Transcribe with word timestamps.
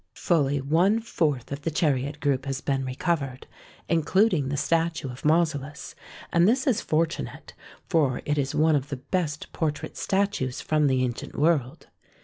Fully 0.15 0.59
one 0.61 0.99
fourth 0.99 1.51
of 1.51 1.61
the 1.61 1.69
chariot 1.69 2.19
group 2.21 2.47
has 2.47 2.59
been 2.59 2.83
recovered, 2.85 3.45
including 3.87 4.49
the 4.49 4.57
statue 4.57 5.11
of 5.11 5.23
Mausolus, 5.23 5.93
and 6.33 6.47
this 6.47 6.65
is 6.65 6.81
fortunate, 6.81 7.53
for 7.87 8.23
it 8.25 8.39
is 8.39 8.55
one 8.55 8.75
of 8.75 8.89
the 8.89 8.97
best 8.97 9.53
portrait 9.53 9.95
statues 9.95 10.59
from 10.59 10.87
the 10.87 11.03
ancient 11.03 11.35
world. 11.37 11.85